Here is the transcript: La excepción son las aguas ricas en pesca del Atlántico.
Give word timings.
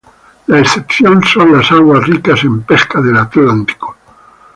La 0.47 0.57
excepción 0.57 1.23
son 1.23 1.53
las 1.55 1.71
aguas 1.71 2.07
ricas 2.07 2.43
en 2.43 2.63
pesca 2.63 2.99
del 3.01 3.17
Atlántico. 3.17 3.95